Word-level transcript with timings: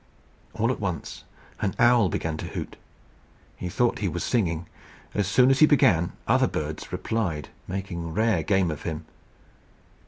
All 0.55 0.71
at 0.71 0.79
once 0.79 1.25
an 1.59 1.75
owl 1.77 2.09
began 2.09 2.35
to 2.37 2.47
hoot. 2.47 2.75
He 3.55 3.69
thought 3.69 3.99
he 3.99 4.07
was 4.07 4.23
singing. 4.23 4.65
As 5.13 5.27
soon 5.27 5.51
as 5.51 5.59
he 5.59 5.67
began, 5.67 6.13
other 6.27 6.47
birds 6.47 6.91
replied, 6.91 7.49
making 7.67 8.11
rare 8.11 8.41
game 8.41 8.71
of 8.71 8.81
him. 8.81 9.05